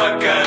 a 0.00 0.18
cantar. 0.18 0.39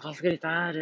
Não 0.00 0.08
posso 0.08 0.22
gritar. 0.22 0.74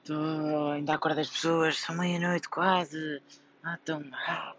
Estou 0.00 0.70
ainda 0.70 0.92
a 0.92 0.94
acordar 0.94 1.20
as 1.20 1.28
pessoas, 1.28 1.76
são 1.76 1.94
meia-noite 1.94 2.48
quase. 2.48 3.20
Ah, 3.62 3.78
tão 3.84 4.02
mal. 4.02 4.56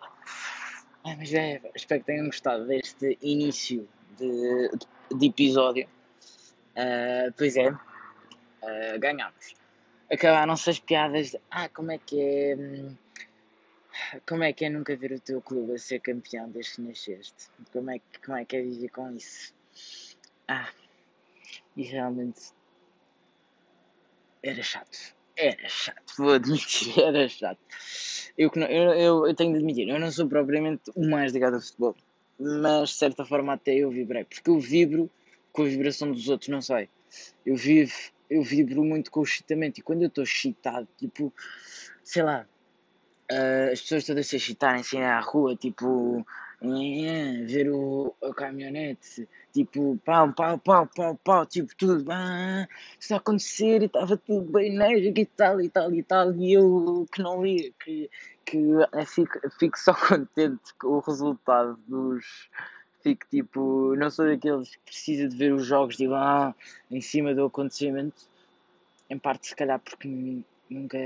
Ah, 1.03 1.15
mas 1.17 1.33
é, 1.33 1.59
espero 1.73 2.01
que 2.01 2.05
tenham 2.05 2.27
gostado 2.27 2.67
deste 2.67 3.17
início 3.23 3.89
de, 4.17 4.69
de 5.17 5.25
episódio. 5.25 5.89
Ah, 6.75 7.33
pois 7.35 7.57
é, 7.57 7.69
ah, 7.69 8.97
ganhámos. 8.99 9.55
Acabaram-se 10.13 10.69
as 10.69 10.79
piadas 10.79 11.31
de, 11.31 11.41
ah, 11.49 11.67
como 11.69 11.91
é 11.91 11.97
que 11.97 12.21
é. 12.21 12.55
hum, 12.55 12.95
Como 14.29 14.43
é 14.43 14.53
que 14.53 14.65
é 14.65 14.69
nunca 14.69 14.95
ver 14.95 15.11
o 15.11 15.19
teu 15.19 15.41
clube 15.41 15.73
a 15.73 15.79
ser 15.79 16.01
campeão 16.01 16.47
desde 16.51 16.75
que 16.75 16.81
nasceste? 16.81 17.49
Como 17.73 17.89
é, 17.89 17.99
como 18.23 18.37
é 18.37 18.45
que 18.45 18.57
é 18.57 18.61
viver 18.61 18.89
com 18.89 19.09
isso? 19.09 19.55
Ah, 20.47 20.69
e 21.75 21.81
realmente 21.81 22.53
era 24.45 24.63
chato. 24.63 25.15
Era 25.35 25.67
chato, 25.67 26.13
vou 26.17 26.33
admitir, 26.33 26.97
era 27.01 27.27
chato. 27.27 27.59
Eu, 28.37 28.51
eu, 28.55 28.93
eu, 28.93 29.27
eu 29.27 29.33
tenho 29.33 29.51
de 29.51 29.57
admitir, 29.57 29.89
eu 29.89 29.99
não 29.99 30.11
sou 30.11 30.27
propriamente 30.27 30.91
o 30.95 31.09
mais 31.09 31.33
ligado 31.33 31.55
ao 31.55 31.61
futebol, 31.61 31.95
mas 32.39 32.89
de 32.89 32.95
certa 32.95 33.25
forma 33.25 33.53
até 33.53 33.73
eu 33.75 33.89
vibrei, 33.89 34.23
porque 34.23 34.49
eu 34.49 34.59
vibro 34.59 35.09
com 35.51 35.63
a 35.63 35.65
vibração 35.65 36.11
dos 36.11 36.29
outros, 36.29 36.49
não 36.49 36.61
sei. 36.61 36.89
Eu 37.45 37.55
vivo, 37.55 37.93
eu 38.29 38.43
vibro 38.43 38.83
muito 38.83 39.09
com 39.09 39.21
o 39.21 39.23
excitamento 39.23 39.79
e 39.79 39.83
quando 39.83 40.03
eu 40.03 40.07
estou 40.07 40.23
excitado, 40.23 40.87
tipo, 40.97 41.33
sei 42.03 42.23
lá, 42.23 42.45
ah, 43.31 43.69
as 43.71 43.81
pessoas 43.81 44.05
todas 44.05 44.27
se 44.27 44.35
excitarem 44.35 44.81
assim 44.81 44.99
à 44.99 45.19
rua, 45.19 45.55
tipo, 45.55 46.25
ver 47.45 47.69
o, 47.71 48.14
caminhonete, 48.35 49.27
tipo, 49.53 49.97
pau, 50.05 50.31
pau, 50.33 50.57
pau, 50.59 50.87
pau, 50.87 51.15
pau, 51.23 51.45
tipo, 51.45 51.75
tudo, 51.75 52.05
ah, 52.11 52.67
isso 52.99 53.13
a 53.13 53.17
acontecer 53.17 53.81
e 53.81 53.85
estava 53.85 54.17
tudo 54.17 54.51
bem 54.51 54.75
enérgico 54.75 55.19
e 55.19 55.25
tal, 55.25 55.61
e 55.61 55.69
tal, 55.69 55.93
e 55.93 56.03
tal, 56.03 56.33
e 56.35 56.53
eu 56.53 57.07
que 57.11 57.21
não 57.21 57.43
lia, 57.43 57.71
que, 57.83 58.09
que 58.45 58.57
eh, 58.93 59.05
fico, 59.05 59.39
fico 59.59 59.79
só 59.79 59.93
contente 60.07 60.73
com 60.79 60.87
o 60.87 60.99
resultado 60.99 61.79
dos. 61.87 62.49
Fico 63.01 63.25
tipo, 63.29 63.95
não 63.95 64.09
sou 64.09 64.25
daqueles 64.25 64.75
que 64.75 64.79
precisa 64.85 65.27
de 65.29 65.37
ver 65.37 65.53
os 65.53 65.65
jogos 65.65 65.95
tipo, 65.95 66.13
ah, 66.15 66.55
em 66.89 67.01
cima 67.01 67.35
do 67.35 67.45
acontecimento, 67.45 68.27
em 69.09 69.19
parte 69.19 69.47
se 69.47 69.55
calhar 69.55 69.79
porque 69.79 70.07
nu- 70.07 70.43
nunca 70.69 70.97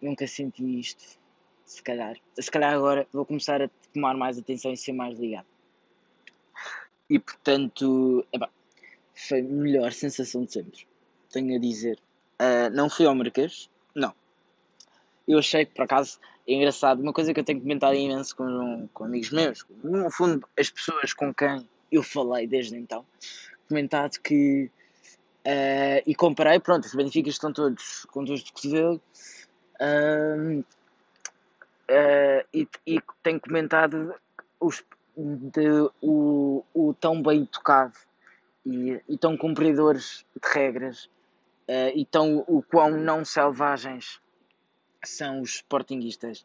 nunca 0.00 0.26
senti 0.26 0.80
isto. 0.80 1.18
Se 1.64 1.82
calhar. 1.82 2.16
Se 2.38 2.50
calhar 2.50 2.74
agora 2.74 3.06
vou 3.12 3.24
começar 3.24 3.62
a 3.62 3.70
tomar 3.92 4.16
mais 4.16 4.38
atenção 4.38 4.72
e 4.72 4.76
ser 4.76 4.92
mais 4.92 5.18
ligado. 5.18 5.46
E 7.10 7.18
portanto, 7.18 8.24
epá, 8.32 8.48
foi 9.14 9.40
a 9.40 9.42
melhor 9.42 9.92
sensação 9.92 10.44
de 10.44 10.52
sempre. 10.52 10.86
Tenho 11.30 11.56
a 11.56 11.58
dizer. 11.58 11.98
Ah, 12.38 12.70
não 12.70 12.88
fui 12.88 13.04
ao 13.04 13.14
Marquês? 13.14 13.68
Não. 13.94 14.14
Eu 15.26 15.40
achei 15.40 15.66
que 15.66 15.74
por 15.74 15.82
acaso 15.82 16.20
é 16.46 16.54
engraçado. 16.54 17.02
Uma 17.02 17.12
coisa 17.12 17.34
que 17.34 17.40
eu 17.40 17.44
tenho 17.44 17.60
comentado 17.60 17.94
imenso 17.94 18.34
com, 18.36 18.88
com 18.94 19.04
amigos 19.04 19.30
meus, 19.30 19.66
no 19.82 20.10
fundo, 20.10 20.48
as 20.58 20.70
pessoas 20.70 21.12
com 21.12 21.34
quem 21.34 21.68
eu 21.90 22.02
falei 22.02 22.46
desde 22.46 22.76
então, 22.76 23.04
comentado 23.68 24.18
que. 24.20 24.70
ah, 25.44 26.02
e 26.06 26.14
comparei, 26.14 26.60
pronto, 26.60 26.84
os 26.84 26.94
Benficas 26.94 27.34
estão 27.34 27.52
todos 27.52 28.06
com 28.06 28.24
dores 28.24 28.44
de 28.44 28.52
cotovelo. 28.52 29.02
Ahm, 29.80 30.62
eh, 31.88 32.46
e, 32.54 32.68
e 32.86 33.00
tenho 33.22 33.40
comentado 33.40 34.14
os, 34.60 34.84
de, 35.52 35.90
o, 36.02 36.64
o 36.74 36.94
tão 36.94 37.22
bem 37.22 37.44
tocado 37.44 37.94
e, 38.64 39.00
e 39.08 39.18
tão 39.18 39.36
cumpridores 39.36 40.24
de 40.34 40.48
regras 40.52 41.08
eh, 41.68 41.92
e 41.94 42.04
tão 42.04 42.44
o 42.48 42.62
quão 42.62 42.90
não 42.90 43.24
selvagens 43.24 44.20
são 45.04 45.40
os 45.40 45.56
sportinguistas. 45.56 46.44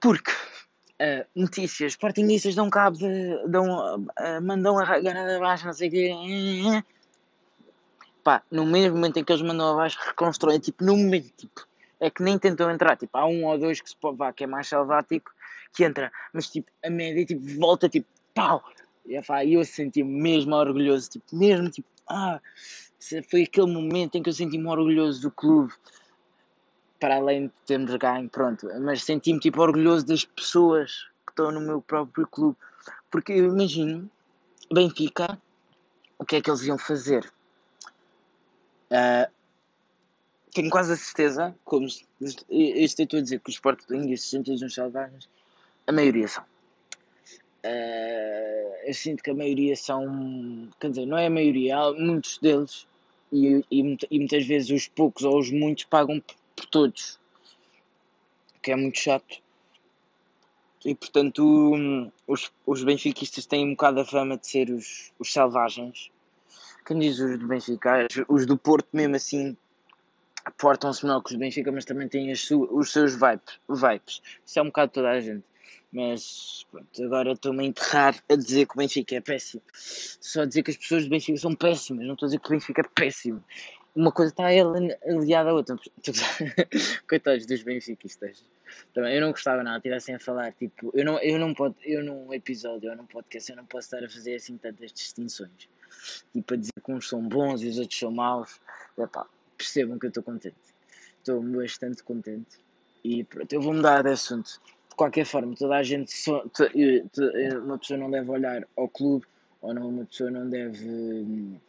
Porque 0.00 0.32
eh, 0.98 1.26
notícias, 1.34 1.92
sportinguistas 1.92 2.54
dão 2.54 2.70
cabo 2.70 2.96
de. 2.96 3.48
Dão, 3.48 4.06
eh, 4.18 4.40
mandam 4.40 4.78
a 4.78 4.98
ganada 5.00 5.36
abaixo, 5.36 5.66
não 5.66 5.72
sei 5.72 5.88
o 5.88 5.90
quê. 5.90 6.84
Pá, 8.24 8.42
no 8.50 8.66
mesmo 8.66 8.96
momento 8.96 9.18
em 9.18 9.24
que 9.24 9.32
eles 9.32 9.42
mandam 9.42 9.72
abaixo, 9.72 9.98
reconstroem, 10.04 10.58
tipo, 10.58 10.84
no 10.84 10.96
momento, 10.96 11.30
tipo, 11.36 11.66
é 12.00 12.10
que 12.10 12.22
nem 12.22 12.38
tentam 12.38 12.70
entrar, 12.70 12.96
tipo, 12.96 13.16
há 13.16 13.24
um 13.26 13.44
ou 13.44 13.58
dois 13.58 13.80
que 13.80 13.88
se 13.88 13.96
pode 13.96 14.16
vá, 14.16 14.32
que 14.32 14.44
é 14.44 14.46
mais 14.46 14.68
selvático, 14.68 15.30
que 15.76 15.84
entra, 15.84 16.10
mas 16.32 16.48
tipo, 16.48 16.70
a 16.82 16.88
média, 16.88 17.24
tipo, 17.26 17.42
volta, 17.60 17.88
tipo, 17.88 18.08
pau, 18.34 18.64
e 19.04 19.52
eu 19.52 19.64
senti-me 19.64 20.10
mesmo 20.22 20.54
orgulhoso, 20.54 21.10
tipo, 21.10 21.36
mesmo, 21.36 21.70
tipo, 21.70 21.86
ah, 22.08 22.40
foi 23.30 23.42
aquele 23.42 23.70
momento 23.70 24.16
em 24.16 24.22
que 24.22 24.30
eu 24.30 24.32
senti-me 24.32 24.66
orgulhoso 24.66 25.20
do 25.20 25.30
clube, 25.30 25.72
para 26.98 27.16
além 27.16 27.48
de 27.48 27.52
termos 27.66 27.94
ganho, 27.96 28.28
pronto, 28.28 28.66
mas 28.80 29.04
senti-me, 29.04 29.38
tipo, 29.38 29.60
orgulhoso 29.60 30.06
das 30.06 30.24
pessoas 30.24 31.08
que 31.26 31.32
estão 31.32 31.52
no 31.52 31.60
meu 31.60 31.82
próprio 31.82 32.26
clube, 32.26 32.56
porque 33.10 33.32
eu 33.32 33.44
imagino, 33.44 34.10
Benfica, 34.72 35.40
o 36.18 36.24
que 36.24 36.36
é 36.36 36.40
que 36.40 36.50
eles 36.50 36.62
iam 36.62 36.78
fazer? 36.78 37.30
Ah, 38.90 39.28
tenho 40.54 40.70
quase 40.70 40.94
a 40.94 40.96
certeza, 40.96 41.54
como 41.66 41.86
isto 41.86 42.06
eu 42.48 43.04
estou 43.04 43.18
a 43.18 43.22
dizer 43.22 43.40
que 43.40 43.50
os 43.50 43.58
portugueses 43.58 44.24
sentem 44.24 44.54
uns 44.54 44.72
selvagens, 44.72 45.28
a 45.86 45.92
maioria 45.92 46.28
são. 46.28 46.44
Eh, 47.62 48.84
eu 48.86 48.94
sinto 48.94 49.22
que 49.22 49.30
a 49.30 49.34
maioria 49.34 49.74
são, 49.76 50.68
quer 50.80 50.90
dizer, 50.90 51.06
não 51.06 51.18
é 51.18 51.26
a 51.26 51.30
maioria, 51.30 51.76
há 51.76 51.92
muitos 51.92 52.38
deles, 52.38 52.86
e, 53.32 53.64
e, 53.70 53.98
e 54.10 54.18
muitas 54.18 54.46
vezes 54.46 54.70
os 54.70 54.88
poucos 54.88 55.24
ou 55.24 55.38
os 55.38 55.50
muitos 55.50 55.84
pagam 55.84 56.20
p- 56.20 56.34
por 56.54 56.66
todos, 56.66 57.18
o 58.56 58.60
que 58.60 58.70
é 58.70 58.76
muito 58.76 58.98
chato. 58.98 59.42
E 60.84 60.94
portanto, 60.94 61.42
os, 62.28 62.52
os 62.64 62.84
benfiquistas 62.84 63.44
têm 63.46 63.66
um 63.66 63.70
bocado 63.70 64.00
a 64.00 64.04
fama 64.04 64.36
de 64.38 64.46
ser 64.46 64.70
os, 64.70 65.12
os 65.18 65.32
selvagens. 65.32 66.12
Quem 66.86 67.00
diz 67.00 67.18
os 67.18 67.36
do 67.40 67.48
Benfica? 67.48 68.06
Os- 68.28 68.46
do 68.46 68.56
Porto, 68.56 68.86
mesmo 68.92 69.16
assim, 69.16 69.56
portam-se 70.56 71.04
melhor 71.04 71.20
que 71.22 71.30
os 71.30 71.36
do 71.36 71.40
Benfica, 71.40 71.72
mas 71.72 71.84
também 71.84 72.06
têm 72.08 72.30
as 72.30 72.48
os 72.52 72.92
seus 72.92 73.14
vibes, 73.14 73.58
vibes. 73.68 74.22
Isso 74.46 74.60
é 74.60 74.62
um 74.62 74.66
bocado 74.66 74.92
toda 74.92 75.10
a 75.10 75.20
gente. 75.20 75.44
Mas 75.92 76.66
pronto, 76.70 77.04
agora 77.04 77.32
estou-me 77.32 77.64
a 77.64 77.66
enterrar 77.66 78.22
a 78.28 78.36
dizer 78.36 78.66
que 78.66 78.74
o 78.74 78.78
Benfica 78.78 79.16
é 79.16 79.20
péssimo. 79.20 79.62
Só 79.72 80.44
dizer 80.44 80.62
que 80.62 80.70
as 80.70 80.76
pessoas 80.76 81.04
do 81.04 81.10
Benfica 81.10 81.38
são 81.38 81.54
péssimas, 81.54 82.06
não 82.06 82.14
estou 82.14 82.26
a 82.26 82.28
dizer 82.28 82.40
que 82.40 82.48
o 82.48 82.50
Benfica 82.50 82.80
é 82.82 82.84
péssimo. 82.84 83.42
Uma 83.94 84.12
coisa 84.12 84.30
está 84.30 84.44
ali- 84.44 84.94
aliada 85.08 85.50
à 85.50 85.54
outra. 85.54 85.74
Coitados 87.08 87.46
dos 87.46 87.62
benfiquistas. 87.62 88.44
Também, 88.92 89.14
eu 89.14 89.22
não 89.22 89.30
gostava 89.30 89.62
nada, 89.62 89.78
estivessem 89.78 90.14
a 90.14 90.18
falar, 90.18 90.52
tipo, 90.52 90.90
eu 90.92 91.02
não, 91.02 91.18
eu 91.20 91.38
não 91.38 91.54
posso, 91.54 91.76
eu 91.82 92.04
num 92.04 92.30
episódio, 92.34 92.90
eu 92.90 92.96
num 92.96 93.06
podcast, 93.06 93.48
eu 93.50 93.56
não 93.56 93.64
posso 93.64 93.86
estar 93.86 94.04
a 94.04 94.10
fazer 94.10 94.34
assim 94.34 94.58
tantas 94.58 94.92
distinções. 94.92 95.66
Tipo, 96.30 96.52
a 96.52 96.56
dizer 96.58 96.72
que 96.84 96.92
uns 96.92 97.08
são 97.08 97.26
bons 97.26 97.62
e 97.62 97.68
os 97.68 97.78
outros 97.78 97.98
são 97.98 98.10
maus. 98.10 98.60
Epá, 98.98 99.26
percebam 99.56 99.98
que 99.98 100.04
eu 100.04 100.08
estou 100.08 100.22
contente. 100.22 100.56
Estou 101.18 101.42
bastante 101.42 102.02
contente. 102.02 102.58
E 103.02 103.24
pronto, 103.24 103.50
eu 103.50 103.62
vou 103.62 103.72
mudar 103.72 104.02
de 104.02 104.10
assunto. 104.10 104.60
De 104.96 104.98
qualquer 104.98 105.26
forma, 105.26 105.54
toda 105.54 105.76
a 105.76 105.82
gente, 105.82 106.10
só, 106.10 106.40
to- 106.48 106.70
eh, 106.74 107.04
eh, 107.34 107.58
uma 107.58 107.76
pessoa 107.76 107.98
não 107.98 108.10
deve 108.10 108.30
olhar 108.30 108.66
ao 108.74 108.88
clube, 108.88 109.26
ou 109.60 109.74
não, 109.74 109.90
uma 109.90 110.06
pessoa 110.06 110.30
não 110.30 110.48
deve 110.48 110.88
hum, 110.88 111.60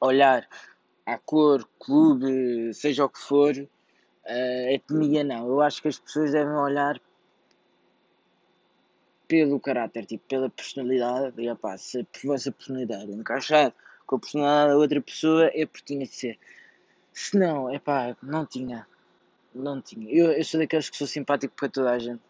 olhar 0.00 0.48
à 1.04 1.18
cor, 1.18 1.68
clube, 1.78 2.72
seja 2.72 3.04
o 3.04 3.10
que 3.10 3.18
for, 3.18 3.54
eh, 4.24 4.72
etnia 4.74 5.22
não. 5.22 5.46
Eu 5.48 5.60
acho 5.60 5.82
que 5.82 5.88
as 5.88 5.98
pessoas 5.98 6.32
devem 6.32 6.54
olhar 6.54 6.98
pelo 9.28 9.60
caráter, 9.60 10.06
tipo, 10.06 10.24
pela 10.26 10.48
personalidade, 10.48 11.38
e 11.42 11.50
opá, 11.50 11.76
se 11.76 12.00
a 12.00 12.26
vossa 12.26 12.50
personalidade 12.50 13.12
encaixar 13.12 13.70
com 14.06 14.16
a 14.16 14.18
personalidade 14.18 14.70
da 14.70 14.78
outra 14.78 15.00
pessoa, 15.02 15.50
é 15.52 15.66
porque 15.66 15.92
tinha 15.94 16.06
de 16.06 16.14
ser. 16.14 16.38
Se 17.12 17.38
não, 17.38 17.68
é 17.68 17.78
não 18.22 18.46
tinha. 18.46 18.86
Não 19.54 19.80
tinha. 19.80 20.10
Eu, 20.12 20.32
eu 20.32 20.44
sou 20.44 20.58
daqueles 20.60 20.90
que 20.90 20.96
sou 20.96 21.06
simpático 21.06 21.54
para 21.54 21.68
toda 21.68 21.90
a 21.92 21.98
gente, 21.98 22.20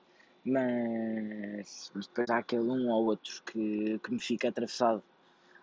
mas, 0.45 1.91
mas 1.95 2.07
depois 2.07 2.29
há 2.31 2.39
aquele 2.39 2.63
um 2.63 2.91
ou 2.91 3.07
outro 3.07 3.43
que, 3.45 3.99
que 3.99 4.13
me 4.13 4.21
fica 4.21 4.49
atravessado. 4.49 5.03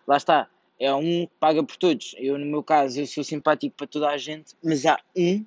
Lá 0.06 0.16
está, 0.16 0.48
é 0.78 0.92
um 0.92 1.26
que 1.26 1.32
paga 1.38 1.62
por 1.62 1.76
todos. 1.76 2.14
Eu, 2.18 2.36
no 2.38 2.46
meu 2.46 2.62
caso, 2.62 2.98
eu 3.00 3.06
sou 3.06 3.22
simpático 3.22 3.76
para 3.76 3.86
toda 3.86 4.08
a 4.08 4.18
gente, 4.18 4.56
mas 4.62 4.84
há 4.84 4.98
um, 5.16 5.44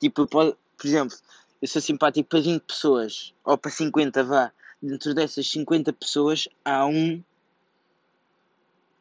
tipo, 0.00 0.26
posso- 0.26 0.56
por 0.76 0.86
exemplo, 0.86 1.16
eu 1.62 1.68
sou 1.68 1.80
simpático 1.80 2.28
para 2.28 2.40
20 2.40 2.62
pessoas, 2.62 3.34
ou 3.44 3.56
para 3.56 3.70
50, 3.70 4.24
vá. 4.24 4.52
Dentro 4.82 5.14
dessas 5.14 5.46
50 5.50 5.92
pessoas, 5.92 6.48
há 6.64 6.86
um 6.86 7.22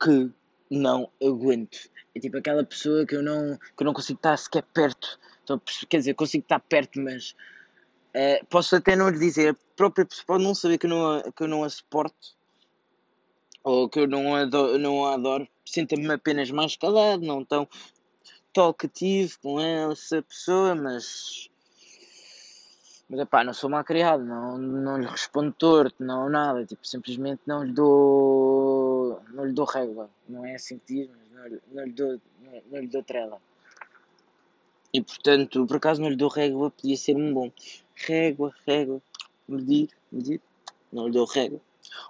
que 0.02 0.30
não 0.70 1.10
aguento. 1.22 1.90
É 2.16 2.20
tipo 2.20 2.38
aquela 2.38 2.64
pessoa 2.64 3.06
que 3.06 3.16
eu 3.16 3.24
não, 3.24 3.58
que 3.58 3.84
eu 3.84 3.86
não 3.86 3.94
consigo 3.94 4.18
estar 4.20 4.38
sequer 4.38 4.64
perto. 4.64 5.20
Então, 5.44 5.60
quer 5.90 5.98
dizer, 5.98 6.14
consigo 6.14 6.44
estar 6.44 6.60
perto, 6.60 7.00
mas 7.00 7.36
eh, 8.14 8.44
posso 8.50 8.76
até 8.76 8.96
não 8.96 9.10
lhe 9.10 9.20
dizer. 9.20 9.54
A 9.54 9.58
própria 9.76 10.06
pessoa 10.06 10.26
pode 10.28 10.44
não 10.44 10.56
saber 10.56 10.78
que 10.78 10.86
eu 10.86 10.90
não, 10.90 11.18
a- 11.18 11.32
que 11.32 11.44
eu 11.44 11.48
não 11.48 11.64
a 11.64 11.70
suporto 11.70 12.38
ou 13.64 13.90
que 13.90 14.00
eu 14.00 14.08
não 14.08 14.36
adoro, 14.36 14.78
não 14.78 15.06
a 15.06 15.14
adoro. 15.14 15.48
Sinta-me 15.66 16.12
apenas 16.12 16.50
mais 16.52 16.76
calado, 16.76 17.26
não 17.26 17.44
tão 17.46 17.68
talkativo 18.54 19.38
com 19.42 19.60
essa 19.60 20.22
pessoa, 20.22 20.76
mas. 20.76 21.50
Mas 23.10 23.22
epá, 23.22 23.44
não 23.44 23.54
sou 23.54 23.70
mal 23.72 23.84
criado, 23.84 24.24
não, 24.24 24.58
não 24.58 24.98
lhe 25.00 25.08
respondo 25.08 25.52
torto, 25.52 26.04
não 26.04 26.30
nada, 26.30 26.64
tipo, 26.66 26.86
simplesmente 26.86 27.42
não 27.46 27.64
lhe 27.64 27.74
dou. 27.74 28.79
Não 29.40 29.46
lhe 29.46 29.54
dou 29.54 29.66
régua, 29.66 30.10
não 30.28 30.46
é 30.46 30.56
assim 30.56 30.78
que 30.80 30.96
diz, 30.96 31.10
mas 31.10 31.52
não, 31.52 31.60
não 31.72 31.86
lhe 31.86 31.92
dou. 31.94 32.22
Não, 32.42 32.62
não 32.72 32.80
lhe 32.80 32.88
dou 32.88 33.04
trela. 33.04 33.42
E 34.94 35.02
portanto, 35.02 35.66
por 35.66 35.78
acaso 35.78 36.02
não 36.02 36.10
lhe 36.10 36.16
dou 36.16 36.30
régua, 36.30 36.72
podia 36.72 36.98
ser 36.98 37.16
um 37.16 37.34
bom. 37.34 37.52
Régua, 37.96 38.54
régua, 38.68 39.02
medir, 39.48 39.90
medir, 40.12 40.42
não 40.92 41.08
lhe 41.08 41.14
dou 41.14 41.26
régua. 41.26 41.62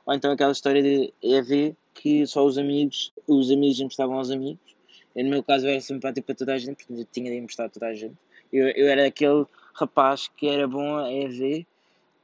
Ou 0.05 0.13
então 0.13 0.31
aquela 0.31 0.51
história 0.51 0.81
de 0.81 1.13
EV 1.21 1.75
que 1.93 2.25
só 2.25 2.45
os 2.45 2.57
amigos, 2.57 3.13
os 3.27 3.51
amigos 3.51 3.79
emprestavam 3.79 4.17
aos 4.17 4.31
amigos. 4.31 4.75
No 5.15 5.29
meu 5.29 5.43
caso 5.43 5.67
era 5.67 5.81
simpático 5.81 6.25
para 6.25 6.35
toda 6.35 6.53
a 6.53 6.57
gente, 6.57 6.77
portanto 6.77 6.99
eu 6.99 7.07
tinha 7.11 7.29
de 7.29 7.37
emprestar 7.37 7.67
a 7.67 7.69
toda 7.69 7.87
a 7.87 7.93
gente. 7.93 8.15
Eu, 8.51 8.69
eu 8.69 8.87
era 8.87 9.05
aquele 9.05 9.45
rapaz 9.73 10.29
que 10.35 10.47
era 10.47 10.67
bom 10.67 10.97
a 10.97 11.11
EV 11.11 11.67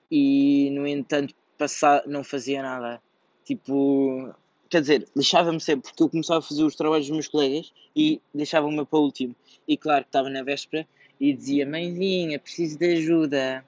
e 0.10 0.70
no 0.72 0.88
entanto 0.88 1.36
passar, 1.58 2.08
não 2.08 2.24
fazia 2.24 2.64
nada. 2.64 3.02
Tipo, 3.44 4.34
quer 4.70 4.82
dizer, 4.82 5.08
lixava-me 5.16 5.60
sempre 5.60 5.90
porque 5.90 6.04
eu 6.04 6.10
começava 6.10 6.40
a 6.40 6.42
fazer 6.42 6.64
os 6.64 6.76
trabalhos 6.76 7.08
dos 7.08 7.14
meus 7.14 7.28
colegas 7.28 7.74
e 7.96 8.22
deixava-me 8.34 8.86
para 8.86 9.00
o 9.00 9.04
último. 9.04 9.36
E 9.68 9.78
claro 9.78 10.04
que 10.04 10.10
estava 10.10 10.30
na 10.30 10.44
véspera 10.44 10.88
e 11.20 11.34
dizia: 11.34 11.66
Mãezinha, 11.66 12.40
preciso 12.40 12.78
de 12.78 12.86
ajuda, 12.98 13.66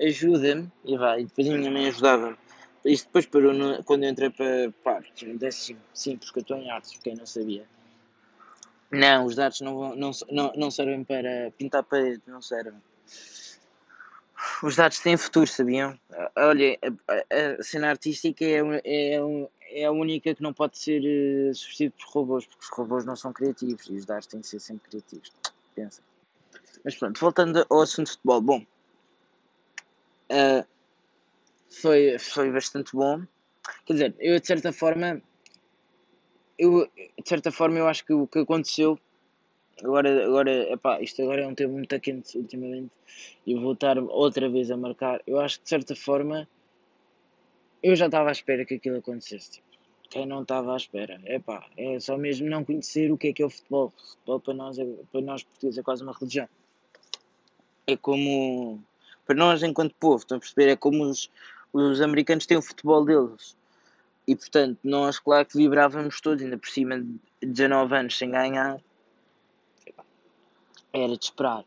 ajuda-me. 0.00 0.70
E 0.84 0.96
vai, 0.96 1.20
e 1.20 1.24
depois 1.24 1.48
a 1.48 1.56
minha 1.56 1.70
mãe 1.70 1.88
ajudava-me. 1.88 2.36
Isto 2.84 3.06
depois 3.06 3.26
parou 3.26 3.52
no- 3.52 3.82
quando 3.82 4.04
eu 4.04 4.10
entrei 4.10 4.30
para, 4.30 4.72
para 4.84 4.96
artes, 4.98 5.28
no 5.28 5.36
décimo, 5.36 5.80
sim, 5.92 6.16
porque 6.16 6.38
eu 6.38 6.42
estou 6.42 6.56
em 6.56 6.70
artes, 6.70 6.96
quem 7.02 7.16
não 7.16 7.26
sabia. 7.26 7.64
Não, 8.90 9.24
os 9.26 9.34
dados 9.34 9.60
não, 9.60 9.96
não, 9.96 10.12
não, 10.30 10.52
não 10.54 10.70
servem 10.70 11.02
para 11.02 11.50
pintar 11.58 11.82
parede, 11.82 12.22
não 12.28 12.40
servem. 12.40 12.80
Os 14.62 14.76
dados 14.76 15.00
têm 15.00 15.16
futuro, 15.16 15.46
sabiam? 15.48 15.98
Olha, 16.36 16.78
a, 17.08 17.12
a- 17.12 17.56
a 17.58 17.62
cena 17.62 17.88
artística 17.90 18.44
é, 18.44 18.60
é, 18.84 19.18
é 19.70 19.84
a 19.84 19.92
única 19.92 20.34
que 20.34 20.42
não 20.42 20.52
pode 20.52 20.78
ser 20.78 21.02
eh, 21.04 21.52
substituída 21.54 21.94
por 21.98 22.12
robôs, 22.12 22.46
porque 22.46 22.64
os 22.64 22.70
robôs 22.70 23.04
não 23.04 23.16
são 23.16 23.32
criativos 23.32 23.86
e 23.86 23.94
os 23.94 24.04
dados 24.04 24.26
têm 24.26 24.40
que 24.40 24.46
ser 24.46 24.60
sempre 24.60 24.88
criativos. 24.88 25.32
Pensa. 25.74 26.02
Mas 26.84 26.94
pronto, 26.94 27.20
voltando 27.20 27.66
ao 27.68 27.80
assunto 27.80 28.06
de 28.06 28.12
futebol. 28.12 28.40
Bom, 28.40 28.66
ah, 30.30 30.64
foi, 31.70 32.18
foi 32.18 32.50
bastante 32.50 32.92
bom. 32.94 33.22
Quer 33.84 33.92
dizer, 33.92 34.14
eu 34.18 34.38
de 34.40 34.46
certa 34.46 34.72
forma, 34.72 35.20
eu, 36.58 36.86
de 36.96 37.28
certa 37.28 37.50
forma, 37.50 37.78
eu 37.78 37.88
acho 37.88 38.04
que 38.04 38.12
o 38.12 38.26
que 38.26 38.38
aconteceu 38.38 38.98
Agora, 39.82 40.24
agora, 40.24 40.72
epá, 40.72 41.02
isto 41.02 41.20
agora 41.20 41.42
é 41.42 41.46
um 41.46 41.54
tempo 41.54 41.74
muito 41.74 42.00
quente 42.00 42.38
ultimamente 42.38 42.90
e 43.46 43.54
estar 43.70 43.98
outra 43.98 44.48
vez 44.48 44.70
a 44.70 44.76
marcar. 44.76 45.20
Eu 45.26 45.38
acho 45.38 45.58
que 45.58 45.64
de 45.64 45.68
certa 45.68 45.94
forma 45.94 46.48
eu 47.82 47.94
já 47.96 48.06
estava 48.06 48.28
à 48.28 48.32
espera 48.32 48.64
que 48.64 48.74
aquilo 48.74 48.98
acontecesse. 48.98 49.52
Tipo, 49.52 49.66
quem 50.08 50.26
não 50.26 50.42
estava 50.42 50.72
à 50.72 50.76
espera, 50.76 51.20
epá, 51.24 51.66
é 51.76 51.98
só 51.98 52.16
mesmo 52.16 52.48
não 52.48 52.64
conhecer 52.64 53.10
o 53.10 53.18
que 53.18 53.28
é 53.28 53.32
que 53.32 53.42
é 53.42 53.46
o 53.46 53.50
futebol. 53.50 53.92
O 53.96 54.00
futebol 54.00 54.40
para 54.40 54.54
nós, 54.54 54.78
é, 54.78 54.84
para 55.10 55.20
nós 55.20 55.42
portugueses 55.42 55.78
é 55.78 55.82
quase 55.82 56.02
uma 56.02 56.12
religião. 56.12 56.48
É 57.86 57.96
como, 57.96 58.82
para 59.24 59.36
nós 59.36 59.62
enquanto 59.62 59.94
povo, 59.94 60.18
estão 60.18 60.36
a 60.36 60.40
perceber? 60.40 60.70
É 60.70 60.76
como 60.76 61.04
os, 61.04 61.30
os 61.72 62.00
americanos 62.00 62.46
têm 62.46 62.56
o 62.56 62.62
futebol 62.62 63.04
deles. 63.04 63.56
E 64.26 64.34
portanto, 64.34 64.78
nós, 64.82 65.18
claro 65.18 65.46
que 65.46 65.56
vibrávamos 65.56 66.20
todos, 66.20 66.42
ainda 66.42 66.58
por 66.58 66.68
cima 66.68 67.00
de 67.00 67.46
19 67.46 67.94
anos 67.96 68.18
sem 68.18 68.30
ganhar, 68.30 68.80
era 70.92 71.16
de 71.16 71.24
esperar. 71.24 71.64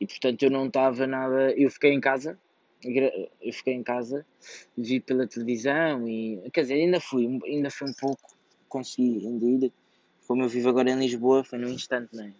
E 0.00 0.06
portanto 0.06 0.42
eu 0.42 0.50
não 0.50 0.66
estava 0.66 1.06
nada. 1.06 1.52
Eu 1.52 1.70
fiquei 1.70 1.92
em 1.92 2.00
casa, 2.00 2.38
eu 2.82 3.52
fiquei 3.52 3.74
em 3.74 3.82
casa, 3.82 4.24
vi 4.76 5.00
pela 5.00 5.26
televisão 5.26 6.08
e. 6.08 6.40
Quer 6.52 6.62
dizer, 6.62 6.74
ainda 6.74 7.00
fui, 7.00 7.40
ainda 7.44 7.70
fui 7.70 7.90
um 7.90 7.94
pouco, 7.94 8.36
consegui 8.68 9.26
ainda 9.26 9.44
ir. 9.44 9.72
Como 10.26 10.42
eu 10.44 10.48
vivo 10.48 10.68
agora 10.68 10.90
em 10.90 10.98
Lisboa, 10.98 11.42
foi 11.42 11.58
num 11.58 11.68
instante, 11.68 12.14
não 12.14 12.24
é? 12.24 12.32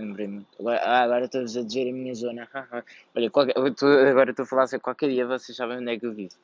Muito. 0.00 0.46
Agora, 0.58 0.78
ah, 0.82 1.02
agora 1.02 1.24
estou-vos 1.24 1.56
a 1.56 1.62
dizer 1.62 1.88
a 1.88 1.92
minha 1.92 2.14
zona. 2.14 2.48
Olha, 3.14 3.30
qualquer, 3.30 3.54
tô- 3.74 3.86
agora 3.86 4.30
estou 4.30 4.44
a 4.44 4.46
falar 4.46 4.62
assim, 4.64 4.78
qualquer 4.78 5.08
dia 5.08 5.26
vocês 5.26 5.56
sabem 5.56 5.78
onde 5.78 5.90
é 5.92 5.98
que 5.98 6.06
eu 6.06 6.12
vivo. 6.14 6.34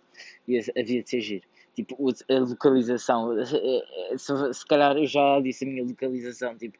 E 0.49 0.59
havia 0.59 1.03
de 1.03 1.09
ser 1.09 1.21
giro. 1.21 1.47
Tipo, 1.75 1.97
a 2.29 2.39
localização. 2.39 3.31
Se, 4.17 4.55
se 4.55 4.67
calhar 4.67 4.97
eu 4.97 5.07
já 5.07 5.41
disse 5.41 5.65
a 5.65 5.69
minha 5.69 5.85
localização. 5.85 6.57
Tipo, 6.57 6.77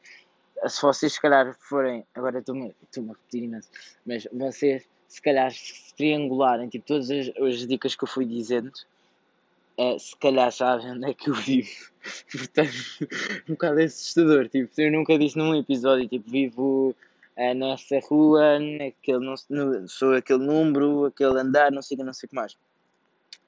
se 0.67 0.81
vocês 0.81 1.13
se 1.13 1.21
calhar 1.21 1.55
forem, 1.59 2.05
agora 2.15 2.39
estou-me 2.39 2.73
a 2.73 3.13
repetir 3.13 3.43
imenso, 3.43 3.69
mas 4.05 4.27
vocês 4.33 4.87
se 5.07 5.21
calhar 5.21 5.51
se 5.51 5.93
triangularem 5.95 6.69
tipo, 6.69 6.85
todas 6.85 7.09
as, 7.09 7.29
as 7.37 7.67
dicas 7.67 7.95
que 7.95 8.03
eu 8.03 8.07
fui 8.07 8.25
dizendo, 8.25 8.71
eh, 9.77 9.97
se 9.99 10.15
calhar 10.17 10.51
sabem 10.51 10.91
onde 10.91 11.09
é 11.09 11.13
que 11.13 11.29
eu 11.29 11.33
vivo. 11.33 11.69
Portanto, 12.31 12.73
um 13.47 13.53
bocado 13.53 13.79
assustador. 13.79 14.49
Tipo, 14.49 14.69
eu 14.81 14.91
nunca 14.91 15.17
disse 15.17 15.37
num 15.37 15.55
episódio, 15.55 16.07
tipo, 16.07 16.29
vivo 16.29 16.95
eh, 17.35 17.53
nessa 17.53 17.99
rua, 17.99 18.59
naquele, 18.59 19.19
não, 19.19 19.35
no, 19.49 19.87
sou 19.87 20.15
aquele 20.15 20.43
número, 20.45 21.05
aquele 21.05 21.39
andar, 21.39 21.71
não 21.71 21.81
sei 21.81 21.95
que, 21.95 22.03
não 22.03 22.13
sei 22.13 22.25
o 22.27 22.29
que 22.29 22.35
mais. 22.35 22.57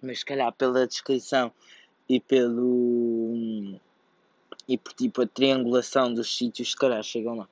Mas 0.01 0.20
se 0.20 0.25
calhar 0.25 0.51
pela 0.54 0.88
descrição 0.88 1.51
e 2.08 2.20
pelo 2.20 3.80
e 4.68 4.78
por 4.78 4.94
tipo 4.94 5.24
a 5.24 5.28
triangulação 5.28 6.13
dos 6.13 6.38
sítios, 6.38 6.72
se 6.72 6.78
calhar 6.78 7.01
chegam 7.04 7.36
lá. 7.36 7.50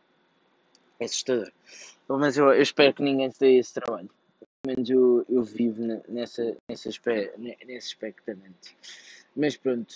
É 1.00 1.06
assustador. 1.06 1.52
Menos 2.10 2.38
eu, 2.38 2.54
eu 2.54 2.62
espero 2.62 2.94
que 2.94 3.04
ninguém 3.04 3.32
se 3.32 3.40
dê 3.40 3.58
esse 3.58 3.74
trabalho. 3.74 4.10
Pelo 4.62 4.76
menos 4.76 4.90
eu, 4.90 5.26
eu 5.30 5.44
vivo 5.44 5.82
ne- 5.84 6.02
nessa, 6.08 6.56
nesse, 6.70 6.90
expectamente. 6.90 8.76
Mas 9.36 9.58
pronto, 9.58 9.94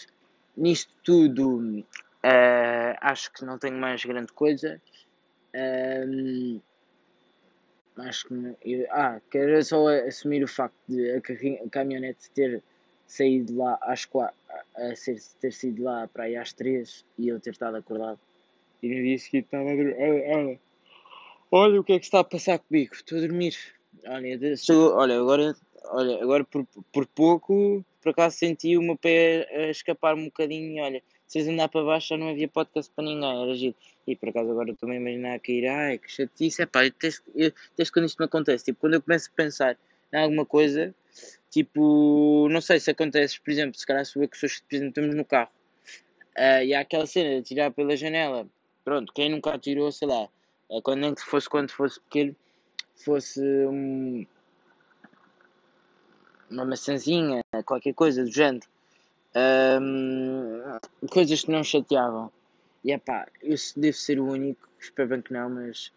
nisto 0.55 0.93
tudo 1.03 1.83
eh, 2.23 2.95
acho 3.01 3.31
que 3.31 3.45
não 3.45 3.57
tenho 3.57 3.77
mais 3.77 4.03
grande 4.03 4.31
coisa. 4.33 4.81
Ahm, 5.55 6.59
acho 7.97 8.27
que 8.27 8.33
eu- 8.65 8.87
ah, 8.91 9.19
quero 9.29 9.63
só 9.63 9.87
assumir 10.07 10.43
o 10.43 10.47
facto 10.47 10.75
de 10.87 11.11
a, 11.11 11.21
carri- 11.21 11.59
a 11.65 11.69
caminhonete 11.69 12.29
ter 12.31 12.61
saído 13.07 13.57
lá 13.57 13.77
às 13.81 14.05
quatro, 14.05 14.37
a 14.75 14.95
ser, 14.95 15.17
ter 15.39 15.51
sido 15.53 15.83
lá 15.83 16.07
para 16.07 16.23
aí 16.25 16.35
às 16.35 16.53
três 16.53 17.05
e 17.17 17.27
eu 17.27 17.39
ter 17.39 17.51
estado 17.51 17.75
acordado. 17.77 18.19
E 18.81 18.87
no 18.89 18.95
dia 19.03 19.17
seguinte 19.19 19.45
estava 19.45 19.69
a 19.71 19.75
dormir. 19.75 20.59
Olha, 21.51 21.79
o 21.79 21.83
que 21.83 21.93
é 21.93 21.99
que 21.99 22.05
está 22.05 22.19
a 22.21 22.23
passar 22.23 22.59
comigo, 22.59 22.93
estou 22.95 23.17
a 23.17 23.21
dormir. 23.21 23.55
Olha, 24.05 24.55
chegou- 24.57 24.93
olha 24.95 25.19
agora, 25.19 25.53
olha, 25.85 26.23
agora 26.23 26.43
por, 26.45 26.65
por 26.93 27.05
pouco, 27.07 27.85
por 28.01 28.09
acaso 28.09 28.37
senti 28.37 28.77
o 28.77 28.81
meu 28.81 28.97
pé 28.97 29.47
a 29.53 29.69
escapar-me 29.69 30.21
um 30.23 30.25
bocadinho. 30.25 30.81
Olha, 30.83 31.03
se 31.27 31.39
vocês 31.39 31.47
andar 31.49 31.67
para 31.67 31.83
baixo 31.83 32.07
já 32.09 32.17
não 32.17 32.29
havia 32.29 32.47
podcast 32.47 32.91
para 32.95 33.03
ninguém, 33.05 33.43
era 33.43 33.53
giro. 33.55 33.75
E 34.07 34.15
por 34.15 34.29
acaso 34.29 34.49
agora 34.49 34.71
estou-me 34.71 34.95
a 34.95 34.99
imaginar 34.99 35.35
a 35.35 35.39
cair, 35.39 35.67
ai 35.67 35.97
que 35.97 36.09
chatice, 36.09 36.61
é 36.61 36.65
pá, 36.65 36.81
desde, 36.99 37.91
quando 37.91 38.05
isto 38.05 38.17
me 38.19 38.25
acontece, 38.25 38.65
tipo, 38.65 38.79
quando 38.79 38.93
eu 38.95 39.01
começo 39.01 39.29
a 39.31 39.35
pensar 39.35 39.77
em 40.13 40.17
alguma 40.17 40.45
coisa, 40.45 40.95
tipo, 41.49 42.47
não 42.49 42.61
sei 42.61 42.79
se 42.79 42.89
acontece, 42.91 43.39
por 43.41 43.51
exemplo, 43.51 43.77
se 43.77 43.85
calhar 43.85 44.05
sou 44.05 44.23
eu 44.23 44.29
que 44.29 44.37
sou, 44.37 44.49
por 44.49 44.75
exemplo, 44.75 44.89
estamos 44.89 45.15
no 45.15 45.25
carro 45.25 45.51
Ah, 46.35 46.63
e 46.63 46.73
há 46.73 46.79
aquela 46.81 47.05
cena 47.05 47.29
de 47.29 47.39
atirar 47.39 47.71
pela 47.71 47.95
janela. 47.95 48.47
Pronto, 48.83 49.13
quem 49.13 49.29
nunca 49.29 49.53
atirou, 49.53 49.91
sei 49.91 50.07
lá, 50.07 50.27
quando, 50.79 50.99
nem 50.99 51.15
que 51.15 51.21
fosse 51.21 51.49
quando 51.49 51.71
fosse 51.71 51.99
pequeno, 51.99 52.35
fosse 52.95 53.41
um, 53.41 54.25
uma 56.51 56.65
maçãzinha, 56.65 57.41
qualquer 57.65 57.93
coisa 57.93 58.23
do 58.23 58.31
género. 58.31 58.67
Ahm, 59.33 60.77
coisas 61.09 61.43
que 61.43 61.51
não 61.51 61.63
chateavam. 61.63 62.31
E 62.83 62.91
é 62.91 62.97
pá, 62.97 63.27
eu 63.41 63.55
devo 63.75 63.97
ser 63.97 64.19
o 64.19 64.25
único, 64.25 64.67
espero 64.79 65.09
bem 65.09 65.21
que 65.21 65.33
não, 65.33 65.49
mas 65.49 65.91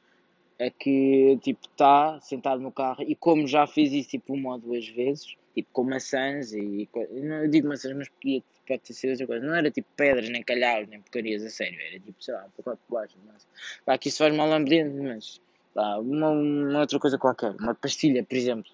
é 0.58 0.70
que 0.70 1.38
tipo 1.42 1.66
está 1.66 2.20
sentado 2.20 2.60
no 2.60 2.70
carro 2.70 3.02
e 3.02 3.14
como 3.14 3.46
já 3.46 3.66
fiz 3.66 3.92
isso 3.92 4.10
tipo 4.10 4.34
uma 4.34 4.52
ou 4.52 4.58
duas 4.58 4.86
vezes, 4.88 5.36
tipo 5.54 5.68
com 5.72 5.84
maçãs 5.84 6.52
e 6.52 6.88
não 7.12 7.48
digo 7.48 7.68
maçãs, 7.68 7.96
mas 7.96 8.08
podia, 8.08 8.42
pode 8.66 8.80
ter 8.80 8.92
sido 8.92 9.10
outra 9.10 9.26
coisa. 9.26 9.46
Não 9.46 9.54
era 9.54 9.70
tipo 9.70 9.88
pedras, 9.96 10.28
nem 10.28 10.42
calhaus, 10.42 10.88
nem 10.88 11.00
porcarias, 11.00 11.44
a 11.44 11.50
sério, 11.50 11.78
era 11.80 12.00
tipo, 12.00 12.22
sei 12.22 12.34
lá, 12.34 12.44
um 12.44 12.50
pacote 12.50 12.82
de 12.82 12.88
bolacha. 12.88 13.16
Mas, 13.26 13.46
pá, 13.84 13.96
que 13.96 14.08
isso 14.08 14.18
faz 14.18 14.34
mal 14.34 14.48
ao 14.48 14.54
ambiente, 14.54 14.94
mas 14.96 15.40
pá, 15.74 15.98
uma, 15.98 16.30
uma 16.30 16.80
outra 16.80 16.98
coisa 16.98 17.18
qualquer, 17.18 17.54
uma 17.60 17.74
pastilha, 17.74 18.24
por 18.24 18.36
exemplo. 18.36 18.70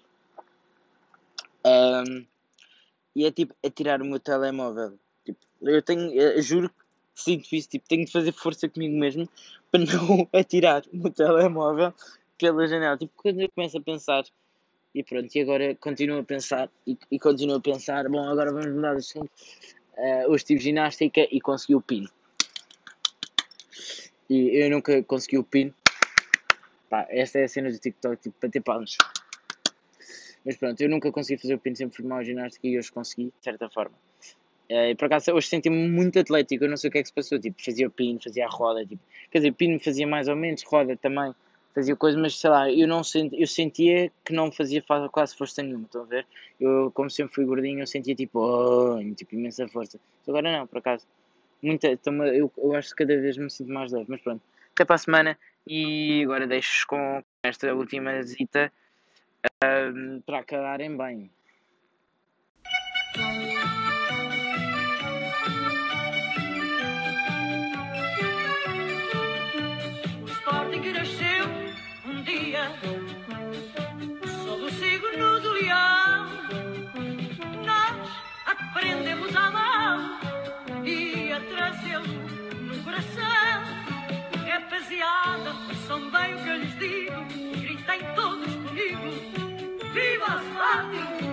Ahm, 1.63 2.25
e 3.15 3.25
é 3.25 3.31
tipo, 3.31 3.55
é 3.61 3.69
tirar 3.69 4.01
o 4.01 4.05
meu 4.05 4.19
telemóvel. 4.19 4.97
Tipo, 5.23 5.39
eu 5.61 5.81
tenho, 5.81 6.11
eu 6.13 6.41
juro 6.41 6.69
que 6.69 6.75
sinto 7.13 7.53
isso, 7.53 7.69
tipo, 7.69 7.87
tenho 7.87 8.05
de 8.05 8.11
fazer 8.11 8.31
força 8.31 8.67
comigo 8.67 8.97
mesmo 8.97 9.29
para 9.69 9.81
não 9.81 10.27
atirar 10.33 10.83
o 10.91 10.97
meu 10.97 11.11
telemóvel 11.11 11.93
pela 12.37 12.67
janela. 12.67 12.97
Tipo, 12.97 13.11
quando 13.15 13.41
eu 13.41 13.49
começo 13.53 13.77
a 13.77 13.81
pensar, 13.81 14.23
e 14.93 15.03
pronto, 15.03 15.33
e 15.33 15.41
agora 15.41 15.75
continuo 15.75 16.19
a 16.19 16.23
pensar, 16.23 16.69
e, 16.85 16.97
e 17.09 17.19
continuo 17.19 17.55
a 17.55 17.61
pensar, 17.61 18.07
bom, 18.09 18.27
agora 18.27 18.51
vamos 18.51 18.67
mudar 18.67 18.93
de 18.93 18.99
assunto. 18.99 19.31
Uh, 19.97 20.31
hoje 20.31 20.45
tive 20.45 20.61
ginástica 20.61 21.27
e 21.31 21.39
consegui 21.39 21.75
o 21.75 21.81
pin. 21.81 22.07
E 24.29 24.63
eu 24.63 24.69
nunca 24.69 25.03
consegui 25.03 25.37
o 25.37 25.43
pin. 25.43 25.73
Pá, 26.89 27.05
esta 27.09 27.39
é 27.39 27.43
a 27.43 27.47
cena 27.47 27.71
do 27.71 27.77
TikTok, 27.77 28.21
tipo, 28.21 28.49
ter 28.49 28.61
palmas. 28.61 28.97
Mas 30.45 30.57
pronto, 30.57 30.81
eu 30.81 30.89
nunca 30.89 31.11
consegui 31.11 31.41
fazer 31.41 31.53
o 31.53 31.59
pin, 31.59 31.75
sempre 31.75 31.95
fui 31.95 32.05
mal 32.05 32.23
ginástica 32.23 32.67
e 32.67 32.77
hoje 32.77 32.91
consegui, 32.91 33.25
de 33.25 33.43
certa 33.43 33.69
forma. 33.69 33.95
Eh, 34.67 34.91
e 34.91 34.95
por 34.95 35.05
acaso 35.05 35.33
hoje 35.33 35.47
senti-me 35.47 35.89
muito 35.89 36.17
atlético, 36.17 36.63
eu 36.63 36.69
não 36.69 36.77
sei 36.77 36.89
o 36.89 36.91
que 36.91 36.99
é 36.99 37.01
que 37.01 37.07
se 37.09 37.13
passou, 37.13 37.37
tipo, 37.37 37.61
fazia 37.61 37.87
o 37.87 37.91
pin, 37.91 38.17
fazia 38.23 38.45
a 38.45 38.49
roda, 38.49 38.85
tipo, 38.85 39.01
quer 39.29 39.39
dizer, 39.39 39.51
pin 39.51 39.77
fazia 39.79 40.07
mais 40.07 40.29
ou 40.29 40.35
menos, 40.35 40.63
roda 40.63 40.95
também, 40.95 41.35
fazia 41.73 41.95
coisa, 41.95 42.17
mas 42.19 42.37
sei 42.37 42.49
lá, 42.49 42.71
eu 42.71 42.87
não 42.87 43.03
senti, 43.03 43.39
eu 43.39 43.47
sentia 43.47 44.11
que 44.25 44.33
não 44.33 44.51
fazia 44.51 44.81
fa- 44.81 45.09
quase 45.09 45.35
força 45.35 45.61
nenhuma, 45.63 45.85
estão 45.85 46.01
a 46.01 46.05
ver? 46.05 46.25
Eu, 46.59 46.91
como 46.93 47.09
sempre 47.09 47.33
fui 47.33 47.45
gordinho, 47.45 47.79
eu 47.79 47.87
sentia 47.87 48.13
tipo, 48.15 48.39
oh, 48.39 48.99
tipo, 49.15 49.35
imensa 49.35 49.67
força. 49.67 49.99
Agora 50.27 50.51
não, 50.51 50.67
por 50.67 50.79
acaso, 50.79 51.05
muita, 51.61 51.95
tamo- 51.97 52.23
eu, 52.25 52.51
eu 52.57 52.75
acho 52.75 52.89
que 52.89 53.03
cada 53.05 53.19
vez 53.19 53.37
me 53.37 53.49
sinto 53.49 53.71
mais 53.71 53.91
leve, 53.91 54.05
mas 54.09 54.21
pronto, 54.21 54.41
até 54.73 54.85
para 54.85 54.95
a 54.95 54.99
semana 54.99 55.37
e 55.67 56.23
agora 56.23 56.45
deixo 56.47 56.85
com 56.87 57.23
esta 57.43 57.73
última 57.73 58.13
visita 58.21 58.71
ahm, 59.63 60.19
para 60.25 60.39
acabarem 60.39 60.95
bem. 60.97 61.29
Sob 74.43 74.63
o 74.63 74.69
signo 74.71 75.39
do 75.39 75.51
leão. 75.53 76.27
Nós 77.65 78.09
aprendemos 78.45 79.35
a 79.35 79.47
amar 79.47 80.19
e 80.83 81.31
a 81.31 81.39
trazê-lo 81.41 82.07
no 82.61 82.83
coração. 82.83 83.63
Rapaziada, 84.47 85.53
são 85.87 86.09
bem 86.09 86.33
o 86.33 86.43
que 86.43 86.49
eu 86.49 86.57
lhes 86.57 86.79
digo. 86.79 87.61
Gritem 87.61 87.99
todos 88.15 88.53
comigo. 88.55 89.31
Viva 89.93 90.35
o 90.35 90.41
Sporting! 90.47 91.30